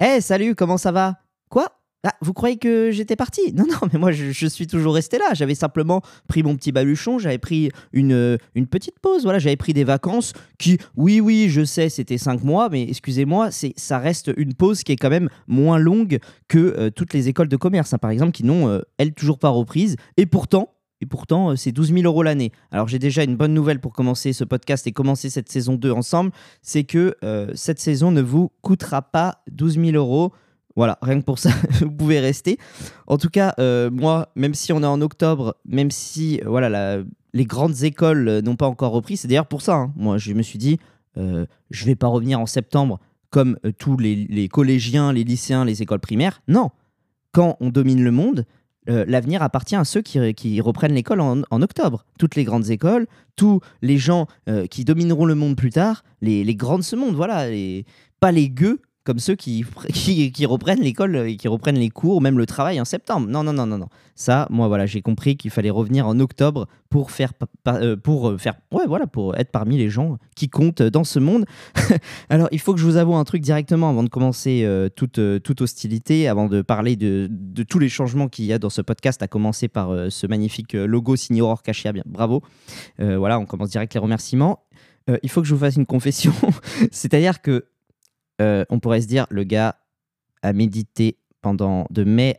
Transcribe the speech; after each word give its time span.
Eh, 0.00 0.20
salut, 0.20 0.54
comment 0.54 0.76
ça 0.76 0.92
va? 0.92 1.16
Quoi? 1.50 1.72
Ah, 2.04 2.14
vous 2.20 2.32
croyez 2.32 2.56
que 2.56 2.92
j'étais 2.92 3.16
parti? 3.16 3.52
Non, 3.52 3.64
non, 3.66 3.88
mais 3.92 3.98
moi 3.98 4.12
je, 4.12 4.46
suis 4.46 4.68
toujours 4.68 4.94
resté 4.94 5.18
là. 5.18 5.34
J'avais 5.34 5.56
simplement 5.56 6.02
pris 6.28 6.44
mon 6.44 6.54
petit 6.54 6.70
baluchon, 6.70 7.18
j'avais 7.18 7.38
pris 7.38 7.72
une, 7.92 8.38
une 8.54 8.66
petite 8.68 9.00
pause, 9.00 9.24
voilà, 9.24 9.40
j'avais 9.40 9.56
pris 9.56 9.72
des 9.72 9.82
vacances 9.82 10.34
qui, 10.56 10.78
oui, 10.96 11.20
oui, 11.20 11.48
je 11.48 11.64
sais, 11.64 11.88
c'était 11.88 12.16
cinq 12.16 12.44
mois, 12.44 12.68
mais 12.70 12.84
excusez-moi, 12.84 13.50
c'est, 13.50 13.72
ça 13.76 13.98
reste 13.98 14.30
une 14.36 14.54
pause 14.54 14.84
qui 14.84 14.92
est 14.92 14.96
quand 14.96 15.10
même 15.10 15.28
moins 15.48 15.78
longue 15.78 16.18
que 16.46 16.58
euh, 16.58 16.90
toutes 16.90 17.12
les 17.12 17.28
écoles 17.28 17.48
de 17.48 17.56
commerce, 17.56 17.92
hein, 17.92 17.98
par 17.98 18.12
exemple, 18.12 18.30
qui 18.30 18.44
n'ont, 18.44 18.68
euh, 18.68 18.82
elles, 18.98 19.12
toujours 19.12 19.40
pas 19.40 19.48
reprise. 19.48 19.96
Et 20.16 20.26
pourtant, 20.26 20.70
et 21.00 21.06
pourtant, 21.06 21.50
euh, 21.50 21.56
c'est 21.56 21.72
12 21.72 21.92
000 21.92 22.02
euros 22.04 22.22
l'année. 22.22 22.52
Alors 22.70 22.88
j'ai 22.88 22.98
déjà 22.98 23.24
une 23.24 23.36
bonne 23.36 23.54
nouvelle 23.54 23.80
pour 23.80 23.92
commencer 23.92 24.32
ce 24.32 24.44
podcast 24.44 24.86
et 24.86 24.92
commencer 24.92 25.30
cette 25.30 25.50
saison 25.50 25.74
2 25.74 25.90
ensemble, 25.90 26.30
c'est 26.62 26.84
que 26.84 27.16
cette 27.54 27.78
saison 27.78 28.10
ne 28.10 28.20
vous 28.20 28.50
coûtera 28.62 29.02
pas 29.02 29.42
12 29.50 29.80
000 29.80 29.90
euros. 29.92 30.32
Voilà, 30.78 30.96
rien 31.02 31.18
que 31.18 31.24
pour 31.24 31.40
ça, 31.40 31.50
vous 31.80 31.90
pouvez 31.90 32.20
rester. 32.20 32.56
En 33.08 33.18
tout 33.18 33.30
cas, 33.30 33.52
euh, 33.58 33.90
moi, 33.90 34.30
même 34.36 34.54
si 34.54 34.72
on 34.72 34.80
est 34.84 34.86
en 34.86 35.00
octobre, 35.00 35.56
même 35.66 35.90
si 35.90 36.40
euh, 36.40 36.48
voilà, 36.48 37.02
les 37.32 37.44
grandes 37.46 37.82
écoles 37.82 38.28
euh, 38.28 38.42
n'ont 38.42 38.54
pas 38.54 38.68
encore 38.68 38.92
repris, 38.92 39.16
c'est 39.16 39.26
d'ailleurs 39.26 39.48
pour 39.48 39.60
ça. 39.60 39.74
Hein. 39.74 39.92
Moi, 39.96 40.18
je 40.18 40.32
me 40.34 40.42
suis 40.42 40.56
dit, 40.56 40.78
je 41.16 41.46
je 41.70 41.84
vais 41.84 41.96
pas 41.96 42.06
revenir 42.06 42.38
en 42.38 42.46
septembre 42.46 43.00
comme 43.30 43.58
tous 43.78 43.96
les, 43.96 44.48
collégiens, 44.48 45.12
les 45.12 45.24
lycéens, 45.24 45.64
les 45.64 45.82
écoles 45.82 45.98
primaires. 45.98 46.42
Non, 46.46 46.70
quand 47.32 47.56
on 47.58 47.70
domine 47.70 48.04
le 48.04 48.12
monde, 48.12 48.46
l'avenir 48.88 49.42
appartient 49.42 49.76
à 49.76 49.84
ceux 49.84 50.02
qui, 50.02 50.60
reprennent 50.60 50.94
l'école 50.94 51.20
en, 51.20 51.62
octobre. 51.62 52.04
Toutes 52.18 52.34
les 52.34 52.44
grandes 52.44 52.70
écoles, 52.70 53.06
tous 53.36 53.60
les 53.82 53.98
gens 53.98 54.26
qui 54.70 54.84
domineront 54.84 55.26
le 55.26 55.34
monde 55.34 55.56
plus 55.56 55.70
tard, 55.70 56.04
les, 56.22 56.42
les 56.42 56.54
grands 56.54 56.78
de 56.78 56.82
ce 56.82 56.96
monde, 56.96 57.14
voilà, 57.14 57.46
pas 58.20 58.32
les 58.32 58.48
gueux 58.48 58.80
comme 59.08 59.20
ceux 59.20 59.36
qui, 59.36 59.64
qui, 60.32 60.44
reprennent 60.44 60.82
l'école 60.82 61.16
et 61.16 61.38
qui 61.38 61.48
reprennent 61.48 61.78
les 61.78 61.88
cours 61.88 62.16
ou 62.16 62.20
même 62.20 62.36
le 62.36 62.44
travail 62.44 62.78
en 62.78 62.84
septembre. 62.84 63.26
Non, 63.26 63.42
non, 63.42 63.54
non, 63.54 63.66
non, 63.66 63.78
non. 63.78 63.88
Ça, 64.14 64.46
moi, 64.50 64.68
voilà, 64.68 64.84
j'ai 64.84 65.00
compris 65.00 65.38
qu'il 65.38 65.50
fallait 65.50 65.70
revenir 65.70 66.06
en 66.06 66.20
octobre 66.20 66.66
pour 66.90 67.10
faire, 67.10 67.32
euh, 67.68 67.96
pour 67.96 68.28
euh, 68.28 68.36
faire, 68.36 68.56
ouais, 68.70 68.84
voilà, 68.86 69.06
pour 69.06 69.34
être 69.38 69.50
parmi 69.50 69.78
les 69.78 69.88
gens 69.88 70.18
qui 70.36 70.50
comptent 70.50 70.82
dans 70.82 71.04
ce 71.04 71.18
monde. 71.18 71.46
Alors, 72.28 72.48
il 72.52 72.60
faut 72.60 72.74
que 72.74 72.80
je 72.80 72.84
vous 72.84 72.98
avoue 72.98 73.14
un 73.14 73.24
truc 73.24 73.40
directement 73.40 73.88
avant 73.88 74.02
de 74.02 74.10
commencer 74.10 74.60
euh, 74.64 74.90
toute, 74.90 75.20
toute 75.42 75.60
hostilité, 75.62 76.28
avant 76.28 76.46
de 76.46 76.60
parler 76.60 76.96
de, 76.96 77.28
de 77.30 77.62
tous 77.62 77.78
les 77.78 77.88
changements 77.88 78.28
qu'il 78.28 78.44
y 78.44 78.52
a 78.52 78.58
dans 78.58 78.68
ce 78.68 78.82
podcast, 78.82 79.22
à 79.22 79.26
commencer 79.26 79.68
par 79.68 80.10
ce 80.10 80.26
magnifique 80.26 80.74
logo 80.74 81.16
signé 81.16 81.40
Aurore 81.40 81.62
Cachia. 81.62 81.94
Bravo. 82.04 82.42
voilà, 82.98 83.38
on 83.38 83.46
commence 83.46 83.70
direct 83.70 83.94
les 83.94 84.00
remerciements. 84.00 84.66
il 85.22 85.30
faut 85.30 85.40
que 85.40 85.46
je 85.48 85.54
vous 85.54 85.60
fasse 85.60 85.76
une 85.76 85.86
confession. 85.86 86.34
C'est-à-dire 86.92 87.40
que 87.40 87.64
euh, 88.40 88.64
on 88.70 88.78
pourrait 88.78 89.00
se 89.00 89.06
dire, 89.06 89.26
le 89.30 89.44
gars 89.44 89.76
a 90.42 90.52
médité 90.52 91.16
pendant 91.42 91.86
de 91.90 92.04
mai, 92.04 92.38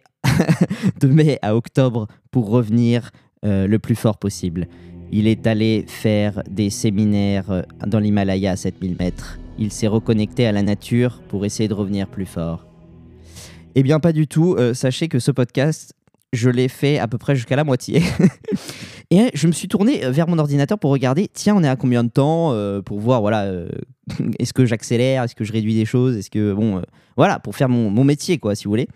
à 1.41 1.55
octobre 1.55 2.07
pour 2.31 2.49
revenir 2.49 3.11
euh, 3.45 3.67
le 3.67 3.79
plus 3.79 3.95
fort 3.95 4.17
possible. 4.17 4.67
Il 5.11 5.27
est 5.27 5.47
allé 5.47 5.85
faire 5.87 6.43
des 6.49 6.69
séminaires 6.69 7.51
euh, 7.51 7.61
dans 7.85 7.99
l'Himalaya 7.99 8.51
à 8.51 8.55
7000 8.55 8.95
mètres. 8.99 9.39
Il 9.57 9.71
s'est 9.71 9.87
reconnecté 9.87 10.45
à 10.45 10.51
la 10.51 10.61
nature 10.61 11.21
pour 11.27 11.45
essayer 11.45 11.67
de 11.67 11.73
revenir 11.73 12.07
plus 12.07 12.25
fort. 12.25 12.65
Eh 13.75 13.83
bien, 13.83 13.99
pas 13.99 14.13
du 14.13 14.27
tout. 14.27 14.57
sachez 14.73 15.09
que 15.09 15.19
ce 15.19 15.31
podcast, 15.31 15.93
je 16.33 16.49
l'ai 16.49 16.67
fait 16.67 16.99
à 16.99 17.07
peu 17.07 17.17
près 17.17 17.35
jusqu'à 17.35 17.55
la 17.55 17.63
moitié. 17.63 18.03
Et 19.11 19.31
je 19.33 19.47
me 19.47 19.51
suis 19.51 19.67
tourné 19.67 20.07
vers 20.11 20.27
mon 20.27 20.37
ordinateur 20.37 20.77
pour 20.77 20.91
regarder, 20.91 21.27
tiens, 21.33 21.55
on 21.55 21.63
est 21.63 21.67
à 21.67 21.75
combien 21.75 22.03
de 22.03 22.09
temps 22.09 22.53
pour 22.83 22.99
voir, 22.99 23.21
voilà, 23.21 23.51
est-ce 24.39 24.53
que 24.53 24.65
j'accélère 24.65 25.23
Est-ce 25.23 25.35
que 25.35 25.43
je 25.43 25.51
réduis 25.51 25.75
des 25.75 25.85
choses 25.85 26.17
Est-ce 26.17 26.29
que 26.29 26.53
bon, 26.53 26.77
euh, 26.77 26.81
voilà, 27.17 27.39
pour 27.39 27.55
faire 27.55 27.69
mon, 27.69 28.03
métier, 28.03 28.37
quoi, 28.37 28.55
si 28.55 28.65
vous 28.65 28.71
voulez. 28.71 28.87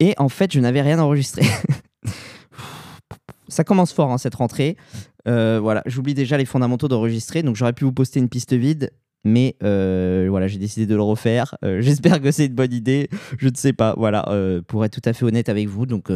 Et 0.00 0.14
en 0.18 0.28
fait, 0.28 0.52
je 0.52 0.60
n'avais 0.60 0.82
rien 0.82 0.98
enregistré. 0.98 1.42
Ça 3.48 3.64
commence 3.64 3.92
fort 3.92 4.10
hein, 4.10 4.18
cette 4.18 4.34
rentrée. 4.34 4.76
Euh, 5.28 5.60
voilà, 5.60 5.82
j'oublie 5.86 6.14
déjà 6.14 6.36
les 6.36 6.44
fondamentaux 6.44 6.88
d'enregistrer, 6.88 7.42
donc 7.42 7.56
j'aurais 7.56 7.72
pu 7.72 7.84
vous 7.84 7.92
poster 7.92 8.18
une 8.18 8.28
piste 8.28 8.54
vide. 8.54 8.90
Mais 9.24 9.56
euh, 9.62 10.26
voilà, 10.28 10.48
j'ai 10.48 10.58
décidé 10.58 10.86
de 10.86 10.94
le 10.94 11.02
refaire. 11.02 11.56
Euh, 11.64 11.80
j'espère 11.82 12.20
que 12.20 12.30
c'est 12.30 12.46
une 12.46 12.54
bonne 12.54 12.72
idée. 12.72 13.08
Je 13.38 13.48
ne 13.48 13.54
sais 13.54 13.72
pas. 13.72 13.94
Voilà, 13.96 14.28
euh, 14.28 14.62
pour 14.62 14.84
être 14.84 14.92
tout 15.00 15.08
à 15.08 15.12
fait 15.12 15.24
honnête 15.24 15.48
avec 15.48 15.68
vous. 15.68 15.86
Donc, 15.86 16.10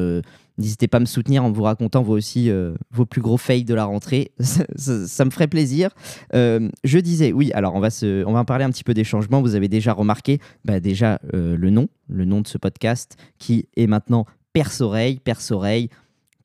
n'hésitez 0.59 0.89
pas 0.89 0.97
à 0.97 1.01
me 1.01 1.07
soutenir 1.07 1.45
en 1.45 1.53
vous 1.53 1.63
racontant 1.63 2.03
vous 2.03 2.13
aussi 2.13 2.51
vos 2.91 3.07
plus 3.07 3.21
gros 3.21 3.37
fails 3.37 3.65
de 3.65 3.75
la 3.75 3.85
rentrée. 3.85 4.33
ça, 4.41 5.25
me 5.25 5.31
ferait 5.31 5.49
plaisir. 5.49 5.91
je 6.33 6.99
disais, 6.99 7.33
oui, 7.33 7.51
alors 7.53 7.75
on 7.75 7.81
va, 7.81 7.91
se, 7.91 8.25
on 8.25 8.33
va 8.33 8.45
parler 8.45 8.65
un 8.65 8.71
petit 8.71 8.85
peu 8.85 8.95
des 8.95 9.05
changements. 9.05 9.41
Vous 9.41 9.55
avez 9.55 9.69
déjà 9.69 9.93
remarqué, 9.93 10.41
bah, 10.65 10.81
déjà 10.81 11.21
le 11.33 11.71
nom, 11.71 11.89
le 12.09 12.25
nom 12.25 12.41
de 12.41 12.47
ce 12.47 12.59
podcast 12.59 13.17
qui 13.39 13.69
est 13.77 13.87
maintenant 13.87 14.27
Perce-Oreille. 14.53 15.21
Perce-Oreille 15.23 15.91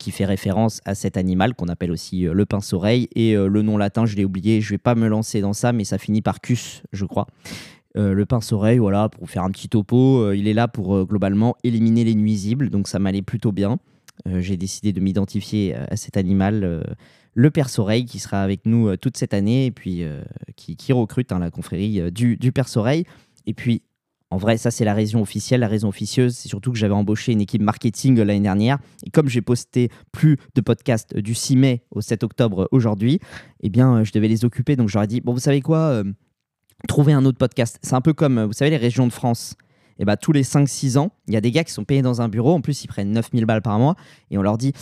qui 0.02 0.10
fait 0.10 0.24
référence 0.24 0.80
à 0.84 0.96
cet 0.96 1.16
animal 1.16 1.54
qu'on 1.54 1.68
appelle 1.68 1.92
aussi 1.92 2.26
euh, 2.26 2.34
le 2.34 2.44
pince-oreille. 2.44 3.08
Et 3.14 3.36
euh, 3.36 3.46
le 3.46 3.62
nom 3.62 3.78
latin, 3.78 4.04
je 4.04 4.16
l'ai 4.16 4.24
oublié, 4.24 4.60
je 4.60 4.70
vais 4.70 4.78
pas 4.78 4.96
me 4.96 5.06
lancer 5.06 5.40
dans 5.40 5.52
ça, 5.52 5.72
mais 5.72 5.84
ça 5.84 5.96
finit 5.96 6.22
par 6.22 6.40
cus, 6.40 6.82
je 6.92 7.04
crois. 7.04 7.28
Euh, 7.96 8.12
le 8.12 8.26
pince-oreille, 8.26 8.78
voilà, 8.78 9.08
pour 9.08 9.30
faire 9.30 9.44
un 9.44 9.50
petit 9.50 9.68
topo, 9.68 10.32
il 10.32 10.48
est 10.48 10.54
là 10.54 10.66
pour 10.66 11.06
globalement 11.06 11.54
éliminer 11.62 12.02
les 12.02 12.16
nuisibles, 12.16 12.68
donc 12.68 12.88
ça 12.88 12.98
m'allait 12.98 13.22
plutôt 13.22 13.52
bien. 13.52 13.78
J'ai 14.26 14.56
décidé 14.56 14.92
de 14.92 15.00
m'identifier 15.00 15.74
à 15.74 15.96
cet 15.96 16.16
animal, 16.16 16.84
le 17.34 17.50
perce-oreille, 17.50 18.04
qui 18.04 18.18
sera 18.18 18.42
avec 18.42 18.66
nous 18.66 18.96
toute 18.96 19.16
cette 19.16 19.34
année, 19.34 19.66
et 19.66 19.70
puis 19.70 20.04
qui, 20.54 20.92
recrute 20.92 21.32
hein, 21.32 21.38
la 21.38 21.50
confrérie 21.50 22.12
du, 22.12 22.36
du 22.36 22.52
perce-oreille. 22.52 23.04
Et 23.46 23.54
puis 23.54 23.82
en 24.32 24.38
vrai, 24.38 24.56
ça, 24.56 24.70
c'est 24.70 24.86
la 24.86 24.94
raison 24.94 25.20
officielle. 25.20 25.60
La 25.60 25.68
raison 25.68 25.88
officieuse, 25.88 26.34
c'est 26.34 26.48
surtout 26.48 26.72
que 26.72 26.78
j'avais 26.78 26.94
embauché 26.94 27.32
une 27.32 27.42
équipe 27.42 27.60
marketing 27.60 28.16
l'année 28.16 28.40
dernière. 28.40 28.78
Et 29.04 29.10
comme 29.10 29.28
j'ai 29.28 29.42
posté 29.42 29.90
plus 30.10 30.38
de 30.54 30.62
podcasts 30.62 31.14
du 31.14 31.34
6 31.34 31.56
mai 31.56 31.82
au 31.90 32.00
7 32.00 32.24
octobre 32.24 32.66
aujourd'hui, 32.72 33.20
eh 33.60 33.68
bien, 33.68 33.96
euh, 33.96 34.04
je 34.04 34.12
devais 34.12 34.28
les 34.28 34.46
occuper. 34.46 34.74
Donc, 34.74 34.88
j'aurais 34.88 35.06
dit, 35.06 35.20
bon, 35.20 35.34
vous 35.34 35.38
savez 35.38 35.60
quoi 35.60 35.80
euh, 35.80 36.04
Trouver 36.88 37.12
un 37.12 37.26
autre 37.26 37.36
podcast. 37.36 37.78
C'est 37.82 37.92
un 37.92 38.00
peu 38.00 38.14
comme, 38.14 38.38
euh, 38.38 38.46
vous 38.46 38.54
savez, 38.54 38.70
les 38.70 38.78
régions 38.78 39.06
de 39.06 39.12
France. 39.12 39.54
Et 39.98 40.02
eh 40.02 40.04
bah, 40.06 40.16
tous 40.16 40.32
les 40.32 40.44
5-6 40.44 40.96
ans, 40.96 41.12
il 41.28 41.34
y 41.34 41.36
a 41.36 41.42
des 41.42 41.50
gars 41.50 41.62
qui 41.62 41.72
sont 41.72 41.84
payés 41.84 42.00
dans 42.00 42.22
un 42.22 42.30
bureau. 42.30 42.54
En 42.54 42.62
plus, 42.62 42.84
ils 42.84 42.88
prennent 42.88 43.12
9000 43.12 43.44
balles 43.44 43.60
par 43.60 43.78
mois. 43.78 43.96
Et 44.30 44.38
on 44.38 44.42
leur 44.42 44.56
dit 44.56 44.72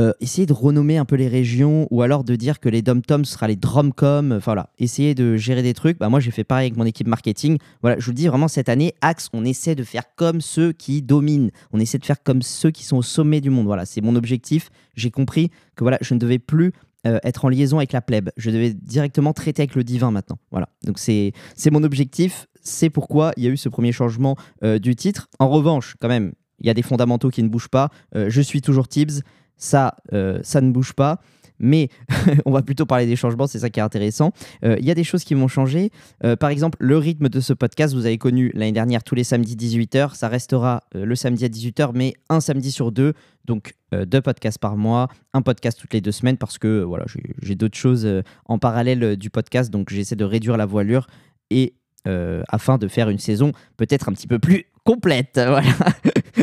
euh, 0.00 0.12
essayer 0.20 0.46
de 0.46 0.54
renommer 0.54 0.96
un 0.96 1.04
peu 1.04 1.16
les 1.16 1.28
régions 1.28 1.86
ou 1.90 2.00
alors 2.00 2.24
de 2.24 2.34
dire 2.34 2.58
que 2.58 2.70
les 2.70 2.80
dom-toms 2.80 3.26
sera 3.26 3.48
les 3.48 3.56
dromcom. 3.56 4.32
Enfin 4.32 4.52
voilà, 4.52 4.70
essayer 4.78 5.14
de 5.14 5.36
gérer 5.36 5.62
des 5.62 5.74
trucs. 5.74 5.98
Bah, 5.98 6.08
moi, 6.08 6.20
j'ai 6.20 6.30
fait 6.30 6.42
pareil 6.42 6.68
avec 6.68 6.78
mon 6.78 6.86
équipe 6.86 7.06
marketing. 7.06 7.58
Voilà, 7.82 7.98
je 7.98 8.06
vous 8.06 8.12
le 8.12 8.16
dis 8.16 8.26
vraiment, 8.26 8.48
cette 8.48 8.70
année, 8.70 8.94
Axe, 9.02 9.28
on 9.34 9.44
essaie 9.44 9.74
de 9.74 9.84
faire 9.84 10.04
comme 10.16 10.40
ceux 10.40 10.72
qui 10.72 11.02
dominent. 11.02 11.50
On 11.72 11.80
essaie 11.80 11.98
de 11.98 12.06
faire 12.06 12.22
comme 12.22 12.40
ceux 12.40 12.70
qui 12.70 12.82
sont 12.82 12.96
au 12.96 13.02
sommet 13.02 13.42
du 13.42 13.50
monde. 13.50 13.66
Voilà, 13.66 13.84
c'est 13.84 14.00
mon 14.00 14.16
objectif. 14.16 14.70
J'ai 14.96 15.10
compris 15.10 15.50
que 15.76 15.84
voilà, 15.84 15.98
je 16.00 16.14
ne 16.14 16.18
devais 16.18 16.38
plus 16.38 16.72
euh, 17.06 17.18
être 17.22 17.44
en 17.44 17.50
liaison 17.50 17.76
avec 17.76 17.92
la 17.92 18.00
plèbe. 18.00 18.30
Je 18.38 18.50
devais 18.50 18.72
directement 18.72 19.34
traiter 19.34 19.60
avec 19.60 19.74
le 19.74 19.84
divin 19.84 20.10
maintenant. 20.10 20.38
Voilà, 20.50 20.70
donc 20.86 20.98
c'est 20.98 21.34
mon 21.70 21.82
objectif. 21.82 22.46
C'est 22.62 22.88
pourquoi 22.88 23.32
il 23.36 23.44
y 23.44 23.48
a 23.48 23.50
eu 23.50 23.58
ce 23.58 23.68
premier 23.68 23.92
changement 23.92 24.36
euh, 24.64 24.78
du 24.78 24.96
titre. 24.96 25.28
En 25.38 25.50
revanche, 25.50 25.96
quand 26.00 26.08
même, 26.08 26.32
il 26.60 26.66
y 26.66 26.70
a 26.70 26.74
des 26.74 26.82
fondamentaux 26.82 27.28
qui 27.28 27.42
ne 27.42 27.48
bougent 27.48 27.68
pas. 27.68 27.90
je 28.14 28.40
suis 28.42 28.60
toujours 28.60 28.86
Tibbs 28.86 29.22
ça, 29.60 29.94
euh, 30.12 30.40
ça 30.42 30.60
ne 30.60 30.72
bouge 30.72 30.94
pas. 30.94 31.20
Mais 31.62 31.90
on 32.46 32.52
va 32.52 32.62
plutôt 32.62 32.86
parler 32.86 33.04
des 33.04 33.16
changements, 33.16 33.46
c'est 33.46 33.58
ça 33.58 33.68
qui 33.68 33.80
est 33.80 33.82
intéressant. 33.82 34.32
Euh, 34.64 34.76
il 34.80 34.86
y 34.86 34.90
a 34.90 34.94
des 34.94 35.04
choses 35.04 35.24
qui 35.24 35.34
vont 35.34 35.46
changer. 35.46 35.90
Euh, 36.24 36.34
par 36.34 36.48
exemple, 36.48 36.78
le 36.80 36.96
rythme 36.96 37.28
de 37.28 37.38
ce 37.38 37.52
podcast, 37.52 37.94
vous 37.94 38.06
avez 38.06 38.16
connu 38.16 38.50
l'année 38.54 38.72
dernière 38.72 39.04
tous 39.04 39.14
les 39.14 39.24
samedis 39.24 39.56
18h. 39.56 40.14
Ça 40.14 40.28
restera 40.28 40.82
le 40.94 41.14
samedi 41.14 41.44
à 41.44 41.48
18h, 41.48 41.90
mais 41.94 42.14
un 42.30 42.40
samedi 42.40 42.72
sur 42.72 42.90
deux. 42.90 43.12
Donc 43.44 43.74
deux 43.92 44.20
podcasts 44.20 44.58
par 44.58 44.76
mois, 44.76 45.08
un 45.34 45.42
podcast 45.42 45.78
toutes 45.78 45.92
les 45.92 46.00
deux 46.00 46.12
semaines 46.12 46.36
parce 46.36 46.56
que 46.58 46.82
voilà, 46.82 47.04
j'ai 47.42 47.56
d'autres 47.56 47.76
choses 47.76 48.08
en 48.46 48.58
parallèle 48.58 49.16
du 49.16 49.28
podcast. 49.28 49.70
Donc 49.70 49.90
j'essaie 49.90 50.16
de 50.16 50.24
réduire 50.24 50.56
la 50.56 50.66
voilure 50.66 51.08
et 51.50 51.74
afin 52.06 52.78
de 52.78 52.88
faire 52.88 53.10
une 53.10 53.18
saison 53.18 53.52
peut-être 53.76 54.08
un 54.08 54.12
petit 54.12 54.28
peu 54.28 54.38
plus 54.38 54.66
complète. 54.84 55.40
Voilà. 55.50 55.68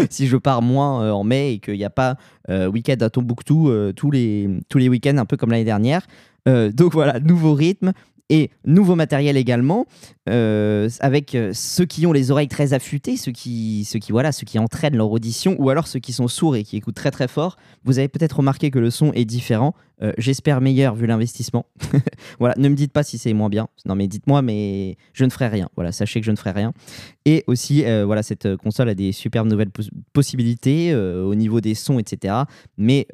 si 0.10 0.28
je 0.28 0.38
pars 0.38 0.62
moins 0.62 1.04
euh, 1.04 1.12
en 1.12 1.24
mai 1.24 1.54
et 1.54 1.60
qu'il 1.60 1.76
n'y 1.76 1.86
a 1.86 1.90
pas 1.90 2.16
euh, 2.50 2.68
week-end 2.68 2.98
à 3.02 3.10
Tombouctou 3.10 3.70
euh, 3.70 3.94
tous 3.94 4.12
les, 4.12 4.50
tous 4.70 4.78
les 4.78 4.90
week-ends, 4.90 5.18
un 5.18 5.26
peu 5.26 5.38
comme 5.38 5.52
l'année 5.52 5.64
dernière. 5.64 6.06
donc 6.46 6.94
voilà, 6.94 7.20
nouveau 7.20 7.54
rythme 7.54 7.92
et 8.30 8.52
nouveau 8.66 8.96
matériel 8.96 9.38
également, 9.38 9.86
euh, 10.30 10.90
avec 11.00 11.34
euh, 11.34 11.52
ceux 11.54 11.86
qui 11.86 12.06
ont 12.06 12.12
les 12.12 12.32
oreilles 12.32 12.50
très 12.50 12.74
affûtées, 12.74 13.16
ceux 13.16 13.32
qui, 13.32 13.86
ceux 13.86 14.00
qui 14.00 14.12
voilà, 14.12 14.32
ceux 14.32 14.46
qui 14.46 14.60
entraînent 14.60 14.98
leur 14.98 15.12
audition, 15.12 15.56
ou 15.60 15.70
alors 15.70 15.88
ceux 15.88 16.00
qui 16.00 16.12
sont 16.12 16.28
sourds 16.28 16.58
et 16.58 16.64
qui 16.64 16.76
écoutent 16.76 16.96
très 16.96 17.12
très 17.12 17.28
fort. 17.28 17.58
Vous 17.86 18.00
avez 18.00 18.10
peut-être 18.10 18.38
remarqué 18.38 18.70
que 18.70 18.80
le 18.80 18.90
son 18.90 19.14
est 19.14 19.26
différent. 19.26 19.74
Euh, 20.02 20.12
j'espère 20.18 20.60
meilleur 20.60 20.94
vu 20.94 21.08
l'investissement. 21.08 21.66
voilà, 22.40 22.54
ne 22.58 22.68
me 22.68 22.76
dites 22.76 22.92
pas 22.92 23.04
si 23.04 23.18
c'est 23.18 23.34
moins 23.34 23.50
bien. 23.50 23.70
Non, 23.86 23.96
mais 23.96 24.08
dites-moi, 24.08 24.42
mais 24.42 24.98
je 25.14 25.24
ne 25.24 25.30
ferai 25.30 25.48
rien. 25.48 25.70
Voilà, 25.76 25.94
sachez 25.94 26.20
que 26.20 26.26
je 26.26 26.32
ne 26.32 26.36
ferai 26.36 26.52
rien. 26.52 26.74
Et 27.26 27.44
aussi, 27.48 27.84
voilà, 28.06 28.24
cette 28.24 28.56
console 28.58 28.90
a 28.90 28.96
des 28.96 29.12
superbes 29.12 29.48
nouvelles 29.48 29.72
possibilités 30.14 30.94
au 30.96 31.34
niveau 31.36 31.62
des 31.62 31.76
sons, 31.76 32.00
etc. 32.00 32.36
Mais 32.78 33.08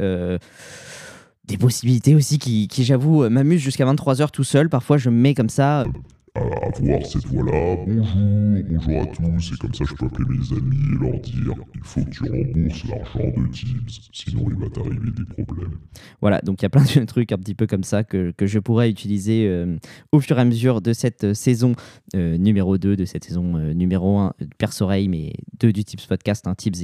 des 1.47 1.57
possibilités 1.57 2.15
aussi 2.15 2.39
qui, 2.39 2.69
j'avoue, 2.83 3.23
euh, 3.23 3.29
m'amusent 3.29 3.61
jusqu'à 3.61 3.85
23h 3.85 4.31
tout 4.31 4.43
seul. 4.43 4.69
Parfois, 4.69 4.97
je 4.97 5.09
me 5.09 5.15
mets 5.15 5.33
comme 5.33 5.49
ça 5.49 5.85
à 6.35 6.41
voir 6.79 7.05
cette 7.05 7.27
voie-là. 7.27 7.75
Bonjour, 7.85 8.63
bonjour 8.67 9.01
à 9.01 9.05
tous, 9.05 9.53
et 9.53 9.57
comme 9.57 9.73
ça 9.73 9.85
je 9.87 9.93
peux 9.93 10.05
appeler 10.07 10.25
mes 10.29 10.57
amis 10.57 10.77
et 10.77 11.03
leur 11.03 11.19
dire 11.19 11.53
il 11.75 11.81
faut 11.83 12.03
que 12.03 12.09
tu 12.09 12.23
rembourses 12.23 12.83
l'argent 12.87 13.31
de 13.37 13.47
Tibbs, 13.51 14.09
sinon 14.11 14.45
il 14.49 14.55
va 14.55 14.69
t'arriver 14.69 15.11
des 15.11 15.43
problèmes. 15.43 15.77
Voilà, 16.21 16.41
donc 16.41 16.61
il 16.61 16.63
y 16.63 16.65
a 16.65 16.69
plein 16.69 16.83
de 16.83 17.05
trucs 17.05 17.31
un 17.31 17.37
petit 17.37 17.53
peu 17.53 17.67
comme 17.67 17.83
ça 17.83 18.03
que, 18.03 18.31
que 18.31 18.47
je 18.47 18.57
pourrais 18.57 18.89
utiliser 18.89 19.47
euh, 19.47 19.77
au 20.11 20.19
fur 20.19 20.39
et 20.39 20.41
à 20.41 20.45
mesure 20.45 20.81
de 20.81 20.93
cette 20.93 21.23
euh, 21.23 21.33
saison 21.35 21.73
euh, 22.15 22.37
numéro 22.37 22.79
2, 22.79 22.95
de 22.95 23.05
cette 23.05 23.25
saison 23.25 23.43
numéro 23.73 24.17
1 24.17 24.33
de 24.39 24.47
Perce-Oreille, 24.57 25.09
mais 25.09 25.33
2 25.59 25.71
du 25.71 25.83
Tips 25.83 26.07
Podcast. 26.07 26.47
Hein, 26.47 26.55
Tips 26.55 26.81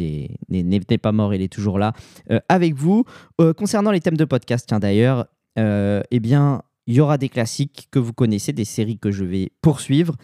n'est 0.49 0.97
pas 1.01 1.11
mort, 1.11 1.33
il 1.33 1.41
est 1.41 1.51
toujours 1.51 1.79
là 1.79 1.93
avec 2.49 2.75
vous. 2.75 3.03
concernant 3.57 3.91
les 3.91 3.99
thèmes 3.99 4.17
de 4.17 4.25
podcast, 4.25 4.65
tiens 4.67 4.79
d'ailleurs, 4.79 5.25
eh 5.57 6.19
bien, 6.19 6.61
il 6.89 6.95
y 6.95 7.01
aura 7.01 7.19
des 7.19 7.29
classiques 7.29 7.87
que 7.91 7.99
vous 7.99 8.13
connaissez, 8.13 8.51
des 8.51 8.65
séries 8.65 8.97
que 8.97 9.11
je 9.11 9.23
vais 9.23 9.51
poursuivre, 9.61 10.15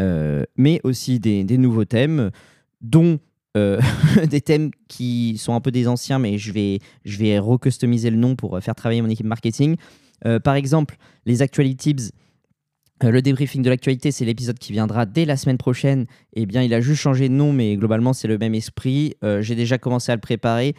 euh, 0.00 0.42
mais 0.56 0.80
aussi 0.82 1.20
des, 1.20 1.44
nouveaux 1.56 1.84
thèmes, 1.84 2.32
dont 2.80 3.20
euh, 3.56 3.80
des 4.28 4.40
thèmes 4.40 4.72
qui 4.88 5.38
sont 5.38 5.54
un 5.54 5.60
peu 5.60 5.70
des 5.70 5.86
anciens, 5.86 6.18
mais 6.18 6.36
je 6.36 6.50
vais, 6.50 6.80
je 7.04 7.16
vais 7.16 7.38
recustomiser 7.38 8.10
le 8.10 8.16
nom 8.16 8.34
pour 8.34 8.58
faire 8.60 8.74
travailler 8.74 9.02
mon 9.02 9.08
équipe 9.08 9.24
marketing. 9.24 9.76
Euh, 10.26 10.40
par 10.40 10.56
exemple, 10.56 10.96
les 11.26 11.42
Actuality 11.42 11.94
Tips. 11.94 12.12
Le 13.02 13.22
débriefing 13.22 13.62
de 13.62 13.70
l'actualité, 13.70 14.10
c'est 14.10 14.24
l'épisode 14.26 14.58
qui 14.58 14.72
viendra 14.72 15.06
dès 15.06 15.24
la 15.24 15.36
semaine 15.36 15.58
prochaine. 15.58 16.06
Eh 16.34 16.44
bien, 16.44 16.62
il 16.62 16.74
a 16.74 16.80
juste 16.80 17.00
changé 17.00 17.28
de 17.28 17.34
nom, 17.34 17.52
mais 17.52 17.76
globalement, 17.76 18.12
c'est 18.12 18.28
le 18.28 18.36
même 18.36 18.54
esprit. 18.54 19.14
J'ai 19.40 19.54
déjà 19.54 19.78
commencé 19.78 20.12
à 20.12 20.16
le 20.16 20.20
préparer. 20.20 20.74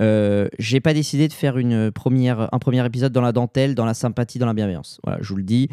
Euh, 0.00 0.48
j'ai 0.58 0.80
pas 0.80 0.94
décidé 0.94 1.28
de 1.28 1.32
faire 1.32 1.58
une 1.58 1.90
première, 1.90 2.52
un 2.52 2.58
premier 2.58 2.84
épisode 2.84 3.12
dans 3.12 3.20
la 3.20 3.32
dentelle, 3.32 3.74
dans 3.74 3.84
la 3.84 3.94
sympathie, 3.94 4.38
dans 4.38 4.46
la 4.46 4.54
bienveillance. 4.54 5.00
Voilà, 5.04 5.18
je 5.22 5.28
vous 5.28 5.36
le 5.36 5.42
dis. 5.42 5.68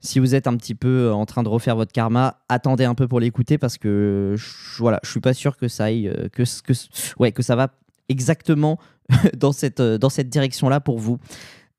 Si 0.00 0.18
vous 0.18 0.34
êtes 0.34 0.46
un 0.46 0.56
petit 0.56 0.74
peu 0.74 1.12
en 1.12 1.26
train 1.26 1.42
de 1.42 1.48
refaire 1.48 1.76
votre 1.76 1.92
karma, 1.92 2.40
attendez 2.48 2.84
un 2.84 2.94
peu 2.94 3.06
pour 3.06 3.20
l'écouter 3.20 3.56
parce 3.56 3.78
que 3.78 4.34
je, 4.36 4.78
voilà, 4.78 4.98
je 5.04 5.10
suis 5.10 5.20
pas 5.20 5.32
sûr 5.32 5.56
que 5.56 5.68
ça 5.68 5.84
aille, 5.84 6.08
euh, 6.08 6.28
que, 6.28 6.42
que, 6.62 6.72
ouais, 7.18 7.30
que 7.30 7.42
ça 7.42 7.54
va 7.54 7.68
exactement 8.08 8.78
dans 9.36 9.52
cette, 9.52 9.80
euh, 9.80 9.98
dans 9.98 10.10
cette 10.10 10.28
direction-là 10.28 10.80
pour 10.80 10.98
vous. 10.98 11.18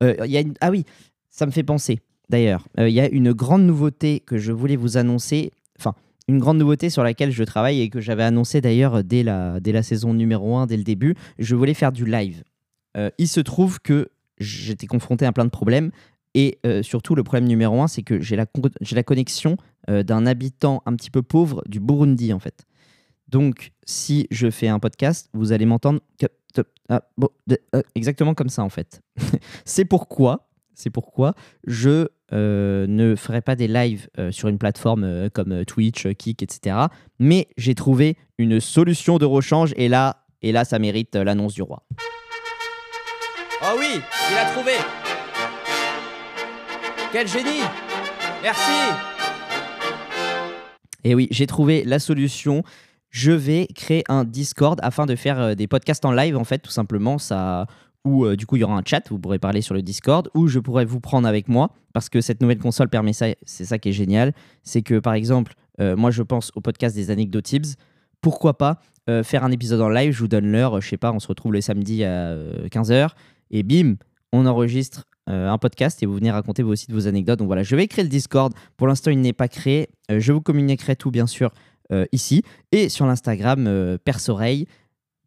y 0.02 0.38
a 0.38 0.44
ah 0.62 0.72
oui, 0.72 0.86
ça 1.30 1.46
me 1.46 1.52
fait 1.52 1.64
penser. 1.64 2.00
D'ailleurs, 2.30 2.66
il 2.78 2.90
y 2.90 3.02
a 3.02 3.10
une 3.10 3.34
grande 3.34 3.64
nouveauté 3.64 4.22
que 4.22 4.38
je 4.38 4.54
voulais 4.54 4.78
vous 4.78 4.98
annoncer. 4.98 5.52
Enfin, 5.78 5.94
une 6.28 6.40
grande 6.40 6.58
nouveauté 6.58 6.90
sur 6.90 7.04
laquelle 7.04 7.32
je 7.32 7.44
travaille 7.44 7.82
et 7.82 7.90
que 7.90 8.00
j'avais 8.00 8.24
annoncé 8.24 8.62
d'ailleurs 8.62 9.04
dès 9.04 9.24
la, 9.24 9.60
dès 9.60 9.72
la 9.72 9.84
saison 9.84 10.14
numéro 10.14 10.56
1, 10.56 10.68
dès 10.68 10.78
le 10.78 10.84
début, 10.84 11.16
je 11.40 11.56
voulais 11.56 11.74
faire 11.74 11.92
du 11.92 12.06
live. 12.06 12.44
Euh, 12.96 13.10
il 13.18 13.28
se 13.28 13.40
trouve 13.40 13.80
que 13.82 14.10
j'étais 14.38 14.88
confronté 14.88 15.26
à 15.26 15.32
plein 15.32 15.46
de 15.46 15.50
problèmes 15.50 15.92
et 16.34 16.60
euh, 16.66 16.82
surtout 16.82 17.16
le 17.16 17.24
problème 17.24 17.48
numéro 17.48 17.82
1, 17.82 17.88
c'est 17.88 18.04
que 18.04 18.22
j'ai 18.22 18.36
la, 18.36 18.46
la 18.92 19.04
connexion 19.04 19.58
euh, 19.90 20.04
d'un 20.04 20.26
habitant 20.26 20.82
un 20.86 20.96
petit 20.96 21.12
peu 21.12 21.22
pauvre 21.22 21.64
du 21.68 21.80
Burundi 21.80 22.34
en 22.34 22.40
fait. 22.40 22.66
Donc 23.28 23.72
si 23.86 24.28
je 24.32 24.50
fais 24.50 24.68
un 24.68 24.80
podcast, 24.80 25.30
vous 25.34 25.52
allez 25.52 25.66
m'entendre 25.66 26.00
ah, 26.90 27.02
exactement 27.96 28.34
comme 28.34 28.50
ça 28.50 28.64
en 28.64 28.70
fait. 28.70 29.02
c'est 29.66 29.86
pourquoi, 29.86 30.50
c'est 30.76 30.90
pourquoi 30.90 31.34
je 31.66 32.08
euh, 32.32 32.88
ne 32.88 33.16
ferai 33.16 33.42
pas 33.42 33.56
des 33.56 33.68
lives 33.68 34.10
euh, 34.18 34.32
sur 34.32 34.48
une 34.48 34.58
plateforme 34.58 35.04
euh, 35.04 35.30
comme 35.30 35.66
Twitch, 35.66 36.08
Kik, 36.08 36.42
etc. 36.42 36.78
Mais 37.20 37.48
j'ai 37.58 37.76
trouvé 37.76 38.18
une 38.38 38.60
solution 38.60 39.18
de 39.18 39.26
rechange 39.26 39.74
et 39.78 39.88
là, 39.88 40.26
et 40.42 40.52
là 40.52 40.66
ça 40.66 40.80
mérite 40.80 41.16
l'annonce 41.16 41.54
du 41.54 41.62
roi. 41.62 41.84
Oh 43.62 43.76
oui, 43.78 44.02
il 44.32 44.38
a 44.38 44.46
trouvé 44.52 44.72
Quel 47.12 47.28
génie 47.28 47.62
Merci 48.42 48.72
Et 51.04 51.16
oui, 51.16 51.28
j'ai 51.32 51.48
trouvé 51.48 51.84
la 51.86 52.00
solution. 52.00 52.64
Je 53.10 53.32
vais 53.32 53.68
créer 53.76 54.04
un 54.10 54.24
Discord 54.24 54.80
afin 54.82 55.06
de 55.06 55.16
faire 55.16 55.56
des 55.56 55.68
podcasts 55.68 56.04
en 56.04 56.12
live, 56.12 56.36
en 56.36 56.44
fait, 56.44 56.58
tout 56.58 56.72
simplement. 56.72 57.20
Ça 57.20 57.68
où 58.06 58.26
euh, 58.26 58.36
du 58.36 58.46
coup 58.46 58.56
il 58.56 58.60
y 58.60 58.64
aura 58.64 58.76
un 58.76 58.84
chat, 58.86 59.08
vous 59.10 59.20
pourrez 59.20 59.40
parler 59.40 59.62
sur 59.62 59.74
le 59.74 59.82
Discord, 59.82 60.30
où 60.34 60.48
je 60.48 60.60
pourrais 60.60 60.86
vous 60.86 61.00
prendre 61.00 61.28
avec 61.28 61.48
moi, 61.48 61.72
parce 61.94 62.10
que 62.10 62.22
cette 62.22 62.42
nouvelle 62.42 62.60
console 62.60 62.90
permet 62.90 63.14
ça, 63.14 63.28
c'est 63.44 63.66
ça 63.66 63.78
qui 63.78 63.90
est 63.90 63.94
génial, 63.94 64.34
c'est 64.64 64.82
que 64.82 65.00
par 65.00 65.14
exemple, 65.14 65.54
euh, 65.80 65.96
moi 65.96 66.12
je 66.12 66.24
pense 66.24 66.52
au 66.56 66.62
podcast 66.62 66.96
des 66.96 67.12
anecdotes 67.12 67.54
pourquoi 68.22 68.58
pas 68.58 68.80
euh, 69.10 69.24
faire 69.24 69.44
un 69.44 69.52
épisode 69.52 69.82
en 69.82 69.90
live, 69.90 70.14
je 70.14 70.20
vous 70.20 70.28
donne 70.28 70.52
l'heure, 70.52 70.80
je 70.82 70.88
sais 70.88 70.98
pas, 70.98 71.12
on 71.12 71.20
se 71.20 71.28
retrouve 71.28 71.54
le 71.54 71.62
samedi 71.62 72.04
à 72.04 72.36
15h, 72.72 73.10
et 73.52 73.64
bim, 73.64 73.96
on 74.32 74.46
enregistre 74.46 75.06
un 75.26 75.58
podcast 75.58 76.04
et 76.04 76.06
vous 76.06 76.16
venez 76.16 76.32
raconter 76.32 76.64
vous 76.64 76.72
aussi 76.72 76.88
de 76.88 76.94
vos 76.94 77.08
anecdotes. 77.08 77.40
Donc 77.40 77.48
voilà, 77.48 77.64
je 77.64 77.78
vais 77.78 77.88
créer 77.88 78.04
le 78.04 78.10
Discord, 78.10 78.54
pour 78.76 78.88
l'instant 78.88 79.10
il 79.10 79.22
n'est 79.22 79.32
pas 79.32 79.48
créé, 79.48 79.88
je 80.10 80.34
vous 80.34 80.42
communiquerai 80.42 80.98
tout 80.98 81.12
bien 81.12 81.28
sûr 81.28 81.52
ici, 82.12 82.44
et 82.72 82.90
sur 82.90 83.06
l'Instagram 83.06 83.98
Perce-Oreille, 84.04 84.68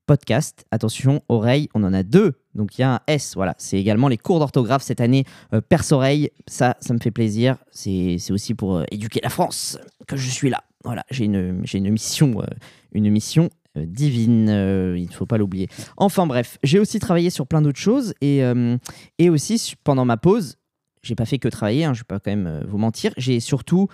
podcast. 0.07 0.65
Attention, 0.71 1.23
oreille, 1.29 1.69
on 1.75 1.85
en 1.85 1.93
a 1.93 2.03
deux. 2.03 2.35
Donc 2.55 2.79
il 2.79 2.83
y 2.83 2.85
a 2.85 2.95
un 2.95 3.01
S, 3.07 3.35
voilà. 3.35 3.55
C'est 3.59 3.79
également 3.79 4.09
les 4.09 4.17
cours 4.17 4.39
d'orthographe 4.39 4.83
cette 4.83 5.01
année, 5.01 5.25
euh, 5.53 5.61
perce-oreille. 5.61 6.31
Ça, 6.47 6.77
ça 6.81 6.95
me 6.95 6.99
fait 6.99 7.11
plaisir. 7.11 7.57
C'est 7.71 8.19
aussi 8.31 8.55
pour 8.55 8.77
euh, 8.77 8.85
éduquer 8.91 9.21
la 9.23 9.29
France 9.31 9.79
que 10.07 10.17
je 10.17 10.31
suis 10.31 10.49
là. 10.49 10.63
Voilà, 10.85 11.05
j'ai 11.11 11.25
une, 11.25 11.65
une 11.73 11.91
mission, 11.91 12.41
euh, 12.41 12.47
une 12.93 13.11
mission 13.11 13.51
divine, 13.77 14.49
il 14.97 15.07
ne 15.07 15.13
faut 15.13 15.27
pas 15.27 15.37
l'oublier. 15.37 15.69
Enfin 15.99 16.27
bref, 16.27 16.57
j'ai 16.63 16.79
aussi 16.79 16.99
travaillé 16.99 17.29
sur 17.29 17.47
plein 17.47 17.61
d'autres 17.61 17.79
choses 17.79 18.15
et, 18.23 18.41
et 19.19 19.29
aussi 19.29 19.75
pendant 19.85 20.07
ma 20.07 20.17
pause, 20.17 20.57
j'ai 21.03 21.15
pas 21.15 21.27
fait 21.27 21.39
que 21.39 21.49
travailler, 21.49 21.85
hein, 21.85 21.93
je 21.93 22.01
vais 22.01 22.07
pas 22.09 22.19
quand 22.19 22.31
même 22.31 22.65
vous 22.67 22.79
mentir, 22.79 23.13
j'ai 23.19 23.39
surtout 23.39 23.89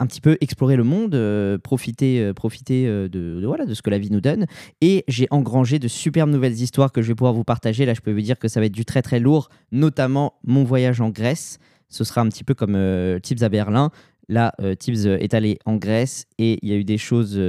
un 0.00 0.06
petit 0.06 0.20
peu 0.20 0.36
explorer 0.40 0.76
le 0.76 0.84
monde, 0.84 1.14
euh, 1.14 1.58
profiter, 1.58 2.20
euh, 2.20 2.32
profiter 2.32 2.86
euh, 2.86 3.08
de, 3.08 3.42
voilà, 3.44 3.66
de 3.66 3.74
ce 3.74 3.82
que 3.82 3.90
la 3.90 3.98
vie 3.98 4.10
nous 4.10 4.20
donne. 4.20 4.46
Et 4.80 5.04
j'ai 5.08 5.26
engrangé 5.30 5.78
de 5.78 5.88
superbes 5.88 6.30
nouvelles 6.30 6.60
histoires 6.60 6.92
que 6.92 7.02
je 7.02 7.08
vais 7.08 7.14
pouvoir 7.14 7.34
vous 7.34 7.44
partager. 7.44 7.84
Là, 7.84 7.94
je 7.94 8.00
peux 8.00 8.12
vous 8.12 8.20
dire 8.20 8.38
que 8.38 8.48
ça 8.48 8.60
va 8.60 8.66
être 8.66 8.72
du 8.72 8.84
très 8.84 9.02
très 9.02 9.20
lourd, 9.20 9.48
notamment 9.72 10.34
mon 10.44 10.64
voyage 10.64 11.00
en 11.00 11.10
Grèce. 11.10 11.58
Ce 11.88 12.04
sera 12.04 12.20
un 12.20 12.28
petit 12.28 12.44
peu 12.44 12.54
comme 12.54 12.76
Tibbs 13.22 13.42
à 13.42 13.48
Berlin. 13.48 13.90
Là, 14.28 14.52
Tibbs 14.78 15.06
est 15.06 15.32
allé 15.32 15.58
en 15.64 15.76
Grèce 15.76 16.26
et 16.36 16.58
il 16.60 16.68
y 16.68 16.72
a 16.72 16.76
eu 16.76 16.84
des 16.84 16.98
choses 16.98 17.40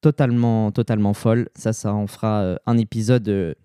totalement, 0.00 0.70
totalement 0.70 1.12
folles. 1.12 1.48
Ça, 1.56 1.72
ça 1.72 1.92
en 1.92 2.06
fera 2.06 2.56
un 2.66 2.78
épisode 2.78 3.56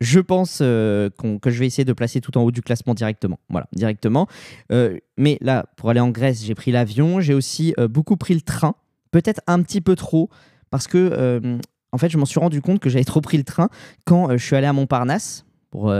je 0.00 0.18
pense 0.18 0.60
euh, 0.62 1.10
que 1.42 1.50
je 1.50 1.58
vais 1.58 1.66
essayer 1.66 1.84
de 1.84 1.92
placer 1.92 2.20
tout 2.20 2.36
en 2.38 2.42
haut 2.42 2.50
du 2.50 2.62
classement 2.62 2.94
directement. 2.94 3.38
Voilà, 3.50 3.66
directement. 3.72 4.26
Euh, 4.72 4.96
mais 5.18 5.38
là, 5.42 5.66
pour 5.76 5.90
aller 5.90 6.00
en 6.00 6.08
Grèce, 6.08 6.42
j'ai 6.42 6.54
pris 6.54 6.72
l'avion. 6.72 7.20
J'ai 7.20 7.34
aussi 7.34 7.74
euh, 7.78 7.86
beaucoup 7.86 8.16
pris 8.16 8.34
le 8.34 8.40
train. 8.40 8.74
Peut-être 9.10 9.42
un 9.46 9.62
petit 9.62 9.80
peu 9.80 9.94
trop. 9.96 10.30
Parce 10.70 10.86
que, 10.86 11.58
en 11.90 11.98
fait, 11.98 12.10
je 12.10 12.16
m'en 12.16 12.24
suis 12.24 12.38
rendu 12.38 12.62
compte 12.62 12.78
que 12.78 12.88
j'avais 12.88 13.04
trop 13.04 13.20
pris 13.20 13.36
le 13.36 13.42
train 13.42 13.68
quand 14.04 14.30
je 14.30 14.44
suis 14.44 14.54
allé 14.54 14.68
à 14.68 14.72
Montparnasse. 14.72 15.44
Pour, 15.72 15.92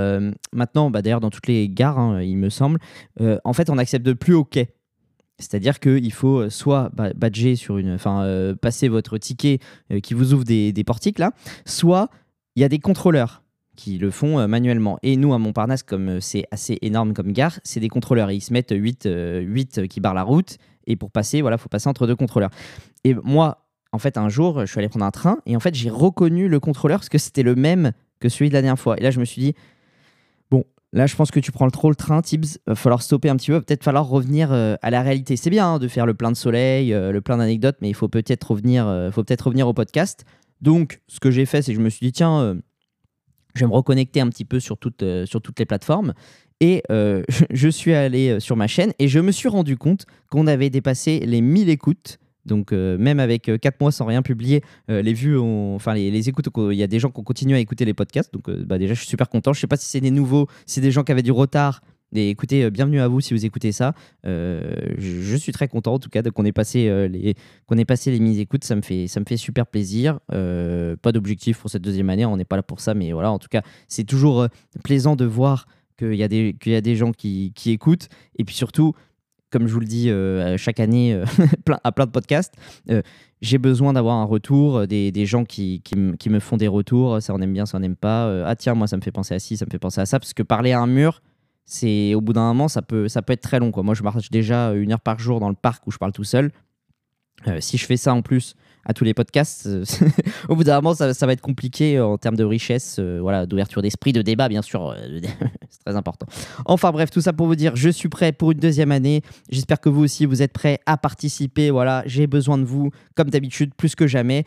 maintenant, 0.52 0.90
bah, 0.90 1.02
d'ailleurs, 1.02 1.18
dans 1.18 1.30
toutes 1.30 1.48
les 1.48 1.68
gares, 1.68 1.98
hein, 1.98 2.22
il 2.22 2.36
me 2.36 2.50
semble, 2.50 2.78
en 3.18 3.52
fait, 3.52 3.68
on 3.68 3.75
n'accepte 3.75 4.12
plus 4.12 4.34
au 4.34 4.44
quai. 4.44 4.76
C'est-à-dire 5.40 5.80
qu'il 5.80 6.12
faut 6.12 6.48
soit 6.50 6.92
badger 6.94 7.56
sur 7.56 7.78
une, 7.78 7.94
enfin, 7.94 8.54
passer 8.62 8.86
votre 8.86 9.18
ticket 9.18 9.58
qui 10.04 10.14
vous 10.14 10.34
ouvre 10.34 10.44
des, 10.44 10.72
des 10.72 10.84
portiques 10.84 11.18
là, 11.18 11.32
soit 11.66 12.10
il 12.54 12.62
y 12.62 12.64
a 12.64 12.68
des 12.68 12.78
contrôleurs 12.78 13.42
qui 13.80 13.96
le 13.96 14.10
font 14.10 14.38
euh, 14.38 14.46
manuellement. 14.46 14.99
Et 15.02 15.16
nous, 15.16 15.32
à 15.32 15.38
Montparnasse, 15.38 15.82
comme 15.82 16.08
euh, 16.08 16.20
c'est 16.20 16.44
assez 16.50 16.78
énorme 16.82 17.14
comme 17.14 17.32
gare, 17.32 17.58
c'est 17.64 17.80
des 17.80 17.88
contrôleurs. 17.88 18.30
ils 18.30 18.42
se 18.42 18.52
mettent 18.52 18.75
8, 18.76 19.08
8 19.42 19.78
euh, 19.78 19.87
qui 19.87 20.00
barrent 20.00 20.14
la 20.14 20.22
route. 20.22 20.58
Et 20.87 20.96
pour 20.96 21.10
passer, 21.10 21.40
voilà, 21.40 21.56
faut 21.56 21.70
passer 21.70 21.88
entre 21.88 22.06
deux 22.06 22.16
contrôleurs. 22.16 22.50
Et 23.04 23.14
moi, 23.14 23.66
en 23.92 23.99
fait, 23.99 24.18
un 24.18 24.28
jour, 24.28 24.60
je 24.60 24.66
suis 24.66 24.78
allé 24.78 24.88
prendre 24.88 25.06
un 25.06 25.10
train 25.10 25.38
et 25.46 25.56
en 25.56 25.60
fait, 25.60 25.75
j'ai 25.75 25.90
reconnu 25.90 26.49
le 26.49 26.60
contrôleur 26.60 26.99
parce 26.99 27.08
que 27.08 27.18
c'était 27.18 27.42
le 27.42 27.54
même 27.54 27.92
que 28.20 28.28
celui 28.28 28.50
de 28.50 28.54
la 28.54 28.60
dernière 28.60 28.78
fois. 28.78 28.99
Et 28.99 29.02
là, 29.02 29.10
je 29.10 29.18
me 29.18 29.25
suis 29.25 29.40
dit, 29.40 29.54
bon, 30.50 30.64
là, 30.92 31.06
je 31.06 31.16
pense 31.16 31.30
que 31.30 31.40
tu 31.40 31.50
prends 31.50 31.68
trop 31.70 31.88
le 31.88 31.96
train, 31.96 32.20
Tibbs. 32.20 32.58
Va 32.66 32.75
falloir 32.75 33.02
stopper 33.02 33.30
un 33.30 33.37
petit 33.37 33.50
peu. 33.50 33.60
Peut-être 33.60 33.82
falloir 33.82 34.06
revenir 34.06 34.52
à 34.52 34.90
la 34.90 35.02
réalité. 35.02 35.37
C'est 35.37 35.50
bien 35.50 35.75
hein, 35.75 35.78
de 35.78 35.88
faire 35.88 36.06
le 36.06 36.14
plein 36.14 36.30
de 36.30 36.37
soleil, 36.37 36.90
le 36.90 37.20
plein 37.20 37.38
d'anecdotes, 37.38 37.76
mais 37.80 37.88
il 37.88 37.94
faut 37.94 38.08
peut-être 38.08 38.50
revenir, 38.50 39.10
faut 39.12 39.25
peut-être 39.25 39.46
revenir 39.46 39.68
au 39.68 39.72
podcast. 39.72 40.25
Donc, 40.60 41.00
ce 41.08 41.18
que 41.20 41.30
j'ai 41.30 41.46
fait, 41.46 41.62
c'est 41.62 41.72
que 41.72 41.78
je 41.78 41.84
me 41.84 41.90
suis 41.90 42.06
dit, 42.06 42.12
tiens, 42.12 42.56
je 43.54 43.61
vais 43.61 43.66
me 43.66 43.75
reconnecter 43.75 44.21
un 44.21 44.28
petit 44.28 44.45
peu 44.45 44.61
sur, 44.61 44.78
toutes, 44.78 45.02
euh, 45.02 45.26
sur 45.26 45.40
toutes 45.40 45.59
les 45.59 45.66
plateformes. 45.66 46.14
Et 46.61 46.83
euh, 46.90 47.23
je 47.50 47.69
suis 47.69 47.95
allé 47.95 48.30
euh, 48.30 48.40
sur 48.40 48.57
ma 48.57 48.66
chaîne 48.66 48.92
et 48.99 49.09
je 49.09 49.19
me 49.19 49.33
suis 49.33 49.49
rendu 49.49 49.76
compte 49.76 50.07
qu'on 50.30 50.47
avait 50.47 50.71
dépassé 50.71 51.21
les 51.21 51.40
1000 51.40 51.69
écoutes. 51.69 52.19
Donc 52.47 52.73
même 52.73 53.21
avec 53.21 53.50
4 53.61 53.80
mois 53.83 53.92
sans 53.92 54.07
rien 54.07 54.23
publier, 54.23 54.62
les 54.88 55.12
vues, 55.12 55.38
enfin 55.38 55.92
les, 55.92 56.11
les, 56.11 56.28
écoutes, 56.30 56.49
il 56.71 56.73
y 56.73 56.83
a 56.83 56.87
des 56.87 56.99
gens 56.99 57.11
qui 57.11 57.21
ont 57.21 57.23
continué 57.23 57.59
à 57.59 57.61
écouter 57.61 57.85
les 57.85 57.92
podcasts. 57.92 58.33
Donc 58.33 58.50
bah, 58.50 58.78
déjà, 58.78 58.95
je 58.95 59.00
suis 59.00 59.09
super 59.09 59.28
content. 59.28 59.52
Je 59.52 59.59
ne 59.59 59.61
sais 59.61 59.66
pas 59.66 59.76
si 59.76 59.87
c'est 59.87 60.00
des 60.00 60.11
nouveaux, 60.11 60.49
si 60.64 60.76
c'est 60.76 60.80
des 60.80 60.90
gens 60.90 61.04
qui 61.04 61.12
avaient 61.12 61.23
du 61.23 61.33
retard. 61.33 61.83
Et 62.12 62.30
écoutez, 62.30 62.68
bienvenue 62.70 63.00
à 63.00 63.06
vous 63.06 63.20
si 63.20 63.34
vous 63.34 63.44
écoutez 63.46 63.70
ça. 63.70 63.94
Je, 64.24 65.36
suis 65.36 65.52
très 65.52 65.68
content 65.68 65.94
en 65.94 65.98
tout 66.00 66.08
cas 66.08 66.22
qu'on 66.22 66.44
ait 66.44 66.52
passé 66.52 67.08
les 67.08 67.34
qu'on 67.66 67.78
ait 67.78 67.84
passé 67.84 68.10
les 68.10 68.18
mises 68.18 68.40
écoutes. 68.40 68.64
Ça 68.64 68.74
me 68.74 68.82
fait 68.82 69.06
ça 69.06 69.20
me 69.20 69.24
fait 69.24 69.36
super 69.36 69.66
plaisir. 69.66 70.18
pas 70.28 71.12
d'objectif 71.12 71.58
pour 71.58 71.70
cette 71.70 71.82
deuxième 71.82 72.10
année, 72.10 72.26
on 72.26 72.36
n'est 72.36 72.44
pas 72.44 72.56
là 72.56 72.62
pour 72.62 72.80
ça, 72.80 72.94
mais 72.94 73.12
voilà. 73.12 73.30
En 73.30 73.38
tout 73.38 73.48
cas, 73.48 73.62
c'est 73.86 74.04
toujours 74.04 74.48
plaisant 74.82 75.14
de 75.14 75.24
voir 75.24 75.66
qu'il 75.98 76.14
y 76.14 76.24
a 76.24 76.28
des 76.28 76.56
y 76.66 76.74
a 76.74 76.80
des 76.80 76.96
gens 76.96 77.12
qui, 77.12 77.52
qui 77.54 77.70
écoutent 77.70 78.08
et 78.36 78.44
puis 78.44 78.56
surtout 78.56 78.94
comme 79.50 79.66
je 79.66 79.72
vous 79.72 79.80
le 79.80 79.86
dis 79.86 80.10
chaque 80.58 80.80
année 80.80 81.20
à 81.84 81.92
plein 81.92 82.06
de 82.06 82.10
podcasts, 82.10 82.54
j'ai 83.40 83.58
besoin 83.58 83.92
d'avoir 83.92 84.16
un 84.16 84.24
retour, 84.24 84.86
des, 84.86 85.26
gens 85.26 85.44
qui, 85.44 85.80
qui, 85.82 86.30
me 86.30 86.40
font 86.40 86.56
des 86.56 86.68
retours, 86.68 87.22
ça 87.22 87.34
on 87.34 87.40
aime 87.40 87.52
bien, 87.52 87.66
ça 87.66 87.76
on 87.76 87.80
n'aime 87.80 87.96
pas. 87.96 88.44
ah 88.46 88.56
tiens, 88.56 88.74
moi 88.74 88.86
ça 88.86 88.96
me 88.96 89.02
fait 89.02 89.12
penser 89.12 89.34
à 89.34 89.38
ci, 89.38 89.56
ça 89.56 89.64
me 89.64 89.70
fait 89.70 89.78
penser 89.78 90.00
à 90.00 90.06
ça, 90.06 90.18
parce 90.18 90.34
que 90.34 90.42
parler 90.42 90.72
à 90.72 90.80
un 90.80 90.86
mur, 90.86 91.20
c'est 91.64 92.14
au 92.14 92.20
bout 92.20 92.32
d'un 92.32 92.46
moment, 92.48 92.68
ça 92.68 92.82
peut, 92.82 93.08
ça 93.08 93.22
peut 93.22 93.32
être 93.32 93.42
très 93.42 93.58
long. 93.58 93.70
Moi, 93.76 93.94
je 93.94 94.02
marche 94.02 94.30
déjà 94.30 94.72
une 94.72 94.92
heure 94.92 95.00
par 95.00 95.18
jour 95.18 95.40
dans 95.40 95.48
le 95.48 95.54
parc 95.54 95.86
où 95.86 95.90
je 95.90 95.98
parle 95.98 96.12
tout 96.12 96.24
seul. 96.24 96.50
si 97.60 97.76
je 97.76 97.86
fais 97.86 97.96
ça 97.96 98.14
en 98.14 98.22
plus 98.22 98.56
à 98.84 98.94
tous 98.94 99.04
les 99.04 99.14
podcasts. 99.14 99.66
Euh, 99.66 99.84
au 100.48 100.56
bout 100.56 100.64
d'un 100.64 100.76
moment, 100.80 100.94
ça, 100.94 101.26
va 101.26 101.32
être 101.32 101.40
compliqué 101.40 101.98
euh, 101.98 102.06
en 102.06 102.18
termes 102.18 102.36
de 102.36 102.44
richesse, 102.44 102.96
euh, 102.98 103.18
voilà, 103.20 103.46
d'ouverture 103.46 103.82
d'esprit, 103.82 104.12
de 104.12 104.22
débat, 104.22 104.48
bien 104.48 104.62
sûr. 104.62 104.94
c'est 105.70 105.84
très 105.84 105.96
important. 105.96 106.26
Enfin 106.64 106.90
bref, 106.90 107.10
tout 107.10 107.20
ça 107.20 107.32
pour 107.32 107.46
vous 107.46 107.56
dire, 107.56 107.76
je 107.76 107.90
suis 107.90 108.08
prêt 108.08 108.32
pour 108.32 108.52
une 108.52 108.58
deuxième 108.58 108.92
année. 108.92 109.22
J'espère 109.50 109.80
que 109.80 109.88
vous 109.88 110.02
aussi, 110.02 110.26
vous 110.26 110.42
êtes 110.42 110.52
prêts 110.52 110.80
à 110.86 110.96
participer. 110.96 111.70
Voilà, 111.70 112.02
j'ai 112.06 112.26
besoin 112.26 112.58
de 112.58 112.64
vous, 112.64 112.90
comme 113.14 113.30
d'habitude, 113.30 113.74
plus 113.74 113.94
que 113.94 114.06
jamais. 114.06 114.44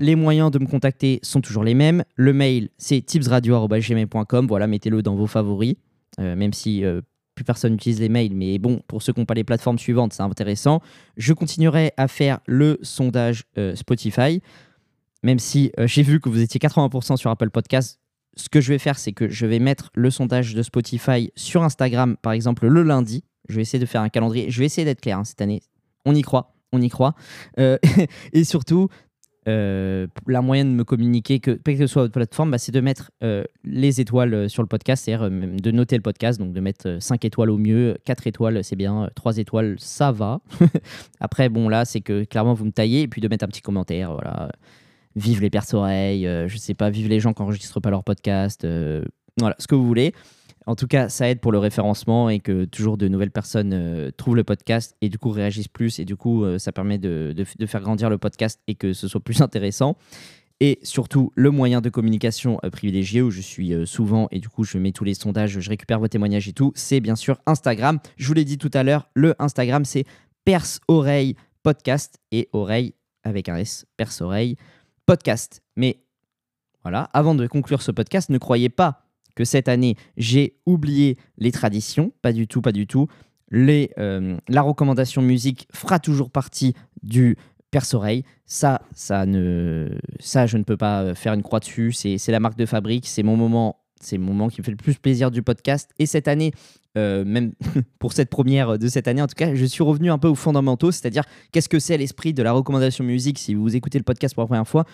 les 0.00 0.16
moyens 0.16 0.50
de 0.50 0.58
me 0.58 0.66
contacter 0.66 1.20
sont 1.22 1.40
toujours 1.40 1.62
les 1.62 1.74
mêmes. 1.74 2.02
Le 2.16 2.32
mail, 2.32 2.70
c'est 2.76 3.00
tipsradio.gmail.com. 3.00 4.46
Voilà, 4.48 4.66
mettez-le 4.66 5.00
dans 5.02 5.14
vos 5.14 5.28
favoris. 5.28 5.76
Même 6.18 6.52
si 6.52 6.84
plus 7.36 7.44
personne 7.44 7.72
n'utilise 7.72 8.00
les 8.00 8.08
mails, 8.08 8.34
mais 8.34 8.58
bon, 8.58 8.80
pour 8.88 9.02
ceux 9.02 9.12
qui 9.12 9.20
n'ont 9.20 9.26
pas 9.26 9.34
les 9.34 9.44
plateformes 9.44 9.78
suivantes, 9.78 10.12
c'est 10.14 10.22
intéressant. 10.22 10.80
Je 11.16 11.32
continuerai 11.34 11.92
à 11.96 12.08
faire 12.08 12.40
le 12.46 12.78
sondage 12.82 13.44
euh, 13.58 13.76
Spotify, 13.76 14.42
même 15.22 15.38
si 15.38 15.70
euh, 15.78 15.86
j'ai 15.86 16.02
vu 16.02 16.18
que 16.18 16.28
vous 16.28 16.40
étiez 16.40 16.58
80% 16.58 17.16
sur 17.16 17.30
Apple 17.30 17.50
Podcast. 17.50 18.00
Ce 18.36 18.48
que 18.48 18.60
je 18.60 18.72
vais 18.72 18.78
faire, 18.78 18.98
c'est 18.98 19.12
que 19.12 19.28
je 19.28 19.46
vais 19.46 19.58
mettre 19.58 19.90
le 19.94 20.10
sondage 20.10 20.54
de 20.54 20.62
Spotify 20.62 21.30
sur 21.36 21.62
Instagram, 21.62 22.16
par 22.16 22.32
exemple, 22.32 22.66
le 22.66 22.82
lundi. 22.82 23.22
Je 23.48 23.56
vais 23.56 23.62
essayer 23.62 23.78
de 23.78 23.86
faire 23.86 24.00
un 24.00 24.08
calendrier. 24.08 24.50
Je 24.50 24.58
vais 24.58 24.66
essayer 24.66 24.84
d'être 24.84 25.00
clair 25.00 25.18
hein, 25.18 25.24
cette 25.24 25.40
année. 25.40 25.62
On 26.04 26.14
y 26.14 26.22
croit 26.22 26.56
on 26.72 26.80
y 26.80 26.88
croit. 26.88 27.14
Euh, 27.58 27.78
et 28.32 28.44
surtout, 28.44 28.88
euh, 29.48 30.06
la 30.26 30.42
moyenne 30.42 30.72
de 30.72 30.76
me 30.76 30.84
communiquer, 30.84 31.38
que, 31.38 31.52
quelle 31.52 31.78
que 31.78 31.86
soit 31.86 32.02
votre 32.02 32.14
plateforme, 32.14 32.50
bah, 32.50 32.58
c'est 32.58 32.72
de 32.72 32.80
mettre 32.80 33.12
euh, 33.22 33.44
les 33.64 34.00
étoiles 34.00 34.34
euh, 34.34 34.48
sur 34.48 34.62
le 34.62 34.68
podcast, 34.68 35.04
c'est-à-dire 35.04 35.30
de 35.30 35.70
noter 35.70 35.96
le 35.96 36.02
podcast, 36.02 36.38
donc 36.40 36.52
de 36.52 36.60
mettre 36.60 36.98
5 37.00 37.24
étoiles 37.24 37.50
au 37.50 37.58
mieux, 37.58 37.96
4 38.04 38.26
étoiles 38.26 38.64
c'est 38.64 38.76
bien, 38.76 39.08
3 39.14 39.38
étoiles 39.38 39.76
ça 39.78 40.10
va. 40.10 40.40
Après, 41.20 41.48
bon, 41.48 41.68
là, 41.68 41.84
c'est 41.84 42.00
que 42.00 42.24
clairement 42.24 42.54
vous 42.54 42.64
me 42.64 42.72
taillez, 42.72 43.02
et 43.02 43.08
puis 43.08 43.20
de 43.20 43.28
mettre 43.28 43.44
un 43.44 43.48
petit 43.48 43.62
commentaire, 43.62 44.12
voilà. 44.12 44.50
Vive 45.14 45.40
les 45.40 45.48
perces-oreilles, 45.48 46.28
je 46.46 46.56
sais 46.58 46.74
pas, 46.74 46.90
vive 46.90 47.08
les 47.08 47.20
gens 47.20 47.32
qui 47.32 47.40
n'enregistrent 47.40 47.80
pas 47.80 47.88
leur 47.88 48.04
podcast, 48.04 48.66
voilà, 49.38 49.56
ce 49.58 49.66
que 49.66 49.74
vous 49.74 49.86
voulez. 49.86 50.12
En 50.66 50.74
tout 50.74 50.88
cas, 50.88 51.08
ça 51.08 51.30
aide 51.30 51.40
pour 51.40 51.52
le 51.52 51.58
référencement 51.58 52.28
et 52.28 52.40
que 52.40 52.64
toujours 52.64 52.98
de 52.98 53.06
nouvelles 53.06 53.30
personnes 53.30 53.72
euh, 53.72 54.10
trouvent 54.10 54.34
le 54.34 54.42
podcast 54.42 54.96
et 55.00 55.08
du 55.08 55.16
coup 55.16 55.30
réagissent 55.30 55.68
plus 55.68 56.00
et 56.00 56.04
du 56.04 56.16
coup 56.16 56.44
euh, 56.44 56.58
ça 56.58 56.72
permet 56.72 56.98
de, 56.98 57.34
faire 57.66 57.80
grandir 57.80 58.10
le 58.10 58.18
podcast 58.18 58.60
et 58.66 58.74
que 58.74 58.92
ce 58.92 59.06
soit 59.06 59.20
plus 59.20 59.40
intéressant. 59.42 59.96
Et 60.58 60.80
surtout, 60.82 61.32
le 61.36 61.50
moyen 61.50 61.80
de 61.80 61.88
communication 61.88 62.58
euh, 62.64 62.70
privilégié 62.70 63.22
où 63.22 63.30
je 63.30 63.40
suis 63.40 63.72
souvent 63.86 64.26
et 64.32 64.40
du 64.40 64.48
coup 64.48 64.64
je 64.64 64.76
mets 64.78 64.90
tous 64.90 65.04
les 65.04 65.14
sondages, 65.14 65.60
je 65.60 65.70
récupère 65.70 66.00
vos 66.00 66.08
témoignages 66.08 66.48
et 66.48 66.52
tout, 66.52 66.72
c'est 66.74 66.98
bien 66.98 67.14
sûr 67.14 67.38
Instagram. 67.46 68.00
Je 68.16 68.26
vous 68.26 68.34
l'ai 68.34 68.44
dit 68.44 68.58
tout 68.58 68.70
à 68.74 68.82
l'heure, 68.82 69.08
le 69.14 69.36
Instagram 69.38 69.84
c'est 69.84 70.04
Perse 70.44 70.80
Oreille 70.88 71.36
Podcast 71.62 72.18
et 72.32 72.48
Oreille 72.52 72.94
avec 73.22 73.48
un 73.48 73.56
S, 73.56 73.86
Perse 73.96 74.20
Oreille 74.20 74.56
Podcast. 75.04 75.62
Mais 75.76 76.00
voilà, 76.82 77.08
avant 77.12 77.36
de 77.36 77.46
conclure 77.46 77.82
ce 77.82 77.92
podcast, 77.92 78.30
ne 78.30 78.38
croyez 78.38 78.68
pas 78.68 79.05
que 79.36 79.44
cette 79.44 79.68
année, 79.68 79.94
j'ai 80.16 80.56
oublié 80.66 81.16
les 81.38 81.52
traditions. 81.52 82.12
Pas 82.22 82.32
du 82.32 82.48
tout, 82.48 82.60
pas 82.60 82.72
du 82.72 82.88
tout. 82.88 83.06
Les, 83.52 83.92
euh, 83.98 84.36
la 84.48 84.62
recommandation 84.62 85.22
musique 85.22 85.68
fera 85.72 86.00
toujours 86.00 86.30
partie 86.30 86.74
du 87.04 87.36
perce-oreille. 87.70 88.24
Ça, 88.46 88.82
ça, 88.92 89.26
ne, 89.26 89.90
ça, 90.18 90.46
je 90.46 90.56
ne 90.56 90.64
peux 90.64 90.76
pas 90.76 91.14
faire 91.14 91.34
une 91.34 91.42
croix 91.42 91.60
dessus. 91.60 91.92
C'est 91.92 92.32
la 92.32 92.40
marque 92.40 92.58
de 92.58 92.66
fabrique. 92.66 93.06
C'est 93.06 93.22
mon 93.22 93.36
moment. 93.36 93.82
C'est 94.00 94.18
mon 94.18 94.34
moment 94.34 94.48
qui 94.48 94.60
me 94.60 94.64
fait 94.64 94.72
le 94.72 94.76
plus 94.76 94.96
plaisir 94.96 95.30
du 95.30 95.42
podcast. 95.42 95.90
Et 95.98 96.04
cette 96.04 96.28
année, 96.28 96.52
euh, 96.98 97.24
même 97.24 97.52
pour 97.98 98.12
cette 98.12 98.28
première 98.28 98.78
de 98.78 98.88
cette 98.88 99.08
année, 99.08 99.22
en 99.22 99.26
tout 99.26 99.34
cas, 99.34 99.54
je 99.54 99.64
suis 99.64 99.82
revenu 99.82 100.10
un 100.10 100.18
peu 100.18 100.28
aux 100.28 100.34
fondamentaux, 100.34 100.92
c'est-à-dire 100.92 101.24
qu'est-ce 101.50 101.68
que 101.68 101.78
c'est 101.78 101.96
l'esprit 101.96 102.34
de 102.34 102.42
la 102.42 102.52
recommandation 102.52 103.04
musique? 103.04 103.38
Si 103.38 103.54
vous 103.54 103.74
écoutez 103.74 103.98
le 103.98 104.04
podcast 104.04 104.34
pour 104.34 104.42
la 104.42 104.48
première 104.48 104.68
fois. 104.68 104.84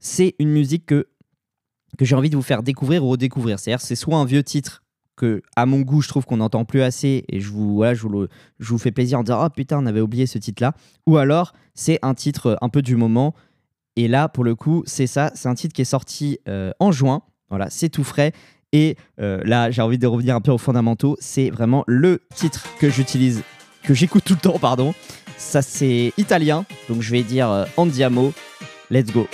C'est 0.00 0.34
une 0.38 0.50
musique 0.50 0.86
que 0.86 1.08
que 1.96 2.04
j'ai 2.04 2.14
envie 2.14 2.30
de 2.30 2.36
vous 2.36 2.42
faire 2.42 2.62
découvrir 2.62 3.04
ou 3.04 3.10
redécouvrir. 3.10 3.58
C'est-à-dire, 3.58 3.80
c'est 3.80 3.96
soit 3.96 4.16
un 4.16 4.24
vieux 4.24 4.42
titre 4.42 4.82
que, 5.16 5.42
à 5.56 5.66
mon 5.66 5.80
goût, 5.80 6.00
je 6.00 6.08
trouve 6.08 6.24
qu'on 6.24 6.36
n'entend 6.38 6.64
plus 6.64 6.82
assez 6.82 7.24
et 7.28 7.40
je 7.40 7.50
vous, 7.50 7.76
voilà, 7.76 7.94
je 7.94 8.02
vous, 8.02 8.26
je 8.58 8.68
vous 8.68 8.78
fais 8.78 8.92
plaisir 8.92 9.18
en 9.18 9.22
disant 9.22 9.44
Oh 9.44 9.50
putain, 9.50 9.78
on 9.78 9.86
avait 9.86 10.00
oublié 10.00 10.26
ce 10.26 10.38
titre-là. 10.38 10.74
Ou 11.06 11.16
alors, 11.16 11.52
c'est 11.74 11.98
un 12.02 12.14
titre 12.14 12.56
un 12.60 12.68
peu 12.68 12.82
du 12.82 12.96
moment. 12.96 13.34
Et 13.96 14.06
là, 14.06 14.28
pour 14.28 14.44
le 14.44 14.54
coup, 14.54 14.84
c'est 14.86 15.08
ça. 15.08 15.32
C'est 15.34 15.48
un 15.48 15.54
titre 15.54 15.74
qui 15.74 15.82
est 15.82 15.86
sorti 15.86 16.38
euh, 16.48 16.70
en 16.78 16.92
juin. 16.92 17.22
Voilà, 17.50 17.68
c'est 17.68 17.88
tout 17.88 18.04
frais. 18.04 18.32
Et 18.72 18.96
euh, 19.20 19.40
là, 19.44 19.70
j'ai 19.70 19.82
envie 19.82 19.98
de 19.98 20.06
revenir 20.06 20.36
un 20.36 20.40
peu 20.40 20.52
aux 20.52 20.58
fondamentaux. 20.58 21.16
C'est 21.20 21.50
vraiment 21.50 21.84
le 21.86 22.22
titre 22.34 22.68
que 22.78 22.90
j'utilise, 22.90 23.42
que 23.82 23.94
j'écoute 23.94 24.24
tout 24.24 24.34
le 24.34 24.40
temps, 24.40 24.58
pardon. 24.58 24.94
Ça, 25.36 25.62
c'est 25.62 26.12
italien. 26.16 26.64
Donc, 26.88 27.02
je 27.02 27.10
vais 27.10 27.22
dire 27.22 27.50
euh, 27.50 27.64
Andiamo. 27.76 28.32
Let's 28.90 29.12
go. 29.12 29.26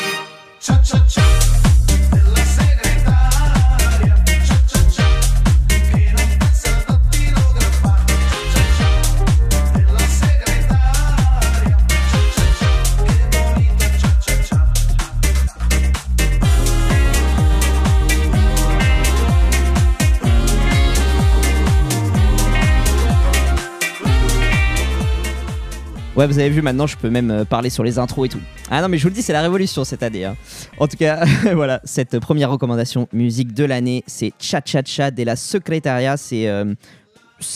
Vous 26.27 26.39
avez 26.39 26.51
vu, 26.51 26.63
maintenant 26.63 26.87
je 26.87 26.97
peux 26.97 27.11
même 27.11 27.31
euh, 27.31 27.45
parler 27.45 27.71
sur 27.71 27.85
les 27.85 27.99
intros 27.99 28.27
et 28.27 28.29
tout. 28.29 28.41
Ah 28.71 28.83
non, 28.83 28.89
mais 28.89 28.99
je 28.99 29.03
vous 29.03 29.09
le 29.09 29.15
dis, 29.15 29.23
c'est 29.23 29.33
la 29.33 29.43
révolution 29.43 29.85
cette 29.85 30.03
année. 30.03 30.25
Hein. 30.25 30.37
En 30.79 30.89
tout 30.89 30.97
cas, 30.97 31.25
voilà, 31.55 31.81
cette 31.85 32.19
première 32.19 32.51
recommandation 32.51 33.09
musique 33.13 33.53
de 33.55 33.65
l'année, 33.65 34.05
c'est 34.07 34.33
Cha 34.39 34.61
Cha 34.65 34.83
Cha 34.85 35.11
de 35.11 35.23
la 35.23 35.37
Secretaria. 35.37 36.17
C'est 36.17 36.49
euh, 36.49 36.75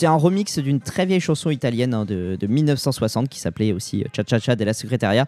un 0.03 0.15
remix 0.15 0.59
d'une 0.59 0.79
très 0.79 1.05
vieille 1.05 1.19
chanson 1.19 1.49
italienne 1.49 1.93
hein, 1.93 2.05
de, 2.05 2.37
de, 2.39 2.47
1960 2.47 3.29
qui 3.29 3.39
s'appelait 3.39 3.73
aussi 3.73 4.05
Cha 4.15 4.23
Cha 4.27 4.39
Cha 4.39 4.55
de 4.55 4.63
la 4.63 4.73
Secretaria. 4.73 5.25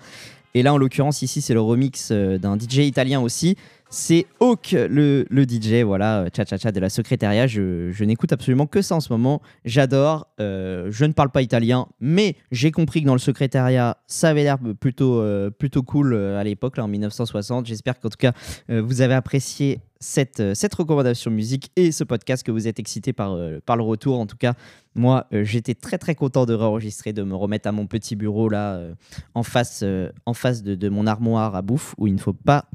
Et 0.53 0.63
là, 0.63 0.73
en 0.73 0.77
l'occurrence, 0.77 1.21
ici, 1.21 1.41
c'est 1.41 1.53
le 1.53 1.61
remix 1.61 2.09
euh, 2.11 2.37
d'un 2.37 2.57
DJ 2.57 2.79
italien 2.79 3.21
aussi. 3.21 3.55
C'est 3.89 4.25
Hawk, 4.39 4.71
le, 4.71 5.25
DJ, 5.29 5.83
voilà, 5.83 6.25
cha 6.33 6.45
cha 6.45 6.57
cha 6.57 6.71
de 6.71 6.79
la 6.79 6.89
secrétariat. 6.89 7.45
Je, 7.47 8.03
n'écoute 8.03 8.31
absolument 8.31 8.65
que 8.65 8.81
ça 8.81 8.95
en 8.95 9.01
ce 9.01 9.11
moment. 9.11 9.41
J'adore. 9.65 10.27
Euh, 10.39 10.87
je 10.89 11.03
ne 11.03 11.11
parle 11.11 11.29
pas 11.29 11.41
italien, 11.41 11.87
mais 11.99 12.35
j'ai 12.51 12.71
compris 12.71 13.01
que 13.01 13.07
dans 13.07 13.13
le 13.13 13.19
secrétariat, 13.19 13.97
ça 14.07 14.29
avait 14.29 14.43
l'air 14.43 14.57
plutôt, 14.79 15.19
euh, 15.19 15.49
plutôt 15.49 15.83
cool 15.83 16.15
à 16.15 16.43
l'époque, 16.43 16.79
en 16.79 16.87
1960. 16.87 17.65
J'espère 17.65 17.99
qu'en 17.99 18.09
tout 18.09 18.17
cas, 18.17 18.31
vous 18.69 19.01
avez 19.01 19.13
apprécié 19.13 19.81
cette, 20.01 20.53
cette 20.55 20.73
recommandation 20.73 21.31
musique 21.31 21.71
et 21.77 21.93
ce 21.93 22.03
podcast, 22.03 22.43
que 22.43 22.51
vous 22.51 22.67
êtes 22.67 22.79
excité 22.79 23.13
par, 23.13 23.37
par 23.65 23.77
le 23.77 23.83
retour. 23.83 24.19
En 24.19 24.25
tout 24.25 24.37
cas, 24.37 24.55
moi, 24.95 25.27
euh, 25.33 25.43
j'étais 25.43 25.73
très 25.73 25.97
très 25.97 26.15
content 26.15 26.45
de 26.45 26.53
réenregistrer, 26.53 27.13
de 27.13 27.23
me 27.23 27.35
remettre 27.35 27.67
à 27.67 27.71
mon 27.71 27.87
petit 27.87 28.15
bureau 28.15 28.49
là, 28.49 28.73
euh, 28.73 28.93
en 29.35 29.43
face, 29.43 29.81
euh, 29.83 30.11
en 30.25 30.33
face 30.33 30.63
de, 30.63 30.89
mon 30.89 31.07
armoire 31.07 31.55
à 31.55 31.61
bouffe, 31.61 31.95
où 31.97 32.07
il 32.07 32.13
ne 32.13 32.19
faut 32.19 32.33
pas. 32.33 32.65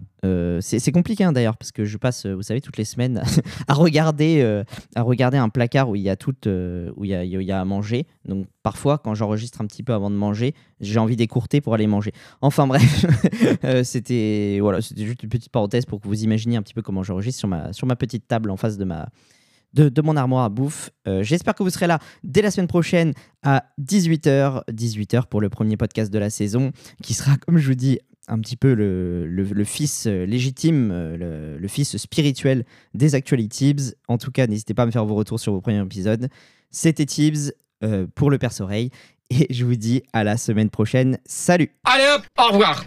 C'est 0.60 0.92
compliqué 0.92 1.24
hein, 1.24 1.32
d'ailleurs, 1.32 1.56
parce 1.56 1.72
que 1.72 1.84
je 1.84 1.96
passe, 1.96 2.26
vous 2.26 2.42
savez, 2.42 2.60
toutes 2.60 2.76
les 2.76 2.84
semaines 2.84 3.22
à 3.68 3.74
regarder, 3.74 4.62
à 4.94 5.02
regarder 5.02 5.36
un 5.36 5.48
placard 5.48 5.88
où 5.88 5.96
il 5.96 6.02
y 6.02 6.08
a 6.08 6.16
tout, 6.16 6.34
où 6.96 7.04
il 7.04 7.10
y 7.10 7.52
a, 7.52 7.60
à 7.60 7.64
manger. 7.64 8.06
Donc 8.24 8.46
parfois, 8.62 8.98
quand 8.98 9.14
j'enregistre 9.14 9.60
un 9.60 9.66
petit 9.66 9.82
peu 9.82 9.92
avant 9.92 10.10
de 10.10 10.16
manger, 10.16 10.54
j'ai 10.80 10.98
envie 10.98 11.16
d'écourter 11.16 11.60
pour 11.60 11.74
aller 11.74 11.86
manger. 11.86 12.12
Enfin 12.40 12.66
bref, 12.68 13.06
c'était 13.84 14.58
voilà, 14.60 14.80
c'était 14.80 15.04
juste 15.04 15.22
une 15.22 15.28
petite 15.28 15.52
parenthèse 15.52 15.86
pour 15.86 16.00
que 16.00 16.08
vous 16.08 16.22
imaginiez 16.24 16.56
un 16.56 16.62
petit 16.62 16.74
peu 16.74 16.82
comment 16.82 17.02
j'enregistre 17.02 17.38
sur 17.38 17.48
ma, 17.48 17.72
sur 17.72 17.86
ma 17.86 17.96
petite 17.96 18.26
table 18.26 18.50
en 18.50 18.56
face 18.56 18.76
de 18.76 18.84
ma 18.84 19.08
de, 19.76 20.02
mon 20.02 20.16
armoire 20.16 20.44
à 20.44 20.48
bouffe. 20.48 20.90
Euh, 21.06 21.22
j'espère 21.22 21.54
que 21.54 21.62
vous 21.62 21.70
serez 21.70 21.86
là 21.86 21.98
dès 22.24 22.42
la 22.42 22.50
semaine 22.50 22.66
prochaine 22.66 23.12
à 23.42 23.64
18h. 23.80 24.62
18h 24.70 25.26
pour 25.26 25.40
le 25.40 25.48
premier 25.48 25.76
podcast 25.76 26.12
de 26.12 26.18
la 26.18 26.30
saison, 26.30 26.72
qui 27.02 27.14
sera, 27.14 27.36
comme 27.36 27.58
je 27.58 27.68
vous 27.68 27.74
dis, 27.74 27.98
un 28.28 28.38
petit 28.40 28.56
peu 28.56 28.74
le, 28.74 29.64
fils 29.64 30.06
euh, 30.06 30.24
légitime, 30.24 30.90
euh, 30.92 31.58
le, 31.58 31.68
fils 31.68 31.96
spirituel 31.96 32.64
des 32.94 33.14
Actually 33.14 33.48
Tibbs. 33.48 33.94
En 34.08 34.18
tout 34.18 34.30
cas, 34.30 34.46
n'hésitez 34.46 34.74
pas 34.74 34.82
à 34.82 34.86
me 34.86 34.90
faire 34.90 35.04
vos 35.04 35.14
retours 35.14 35.40
sur 35.40 35.52
vos 35.52 35.60
premiers 35.60 35.82
épisodes. 35.82 36.28
C'était 36.70 37.06
Tibbs 37.06 37.52
pour 38.14 38.30
le 38.30 38.38
perce-oreille. 38.38 38.90
Et 39.30 39.52
je 39.52 39.64
vous 39.64 39.76
dis 39.76 40.02
à 40.12 40.24
la 40.24 40.36
semaine 40.36 40.70
prochaine. 40.70 41.18
Salut 41.24 41.70
Allez 41.84 42.06
hop, 42.14 42.22
au 42.38 42.52
revoir 42.52 42.86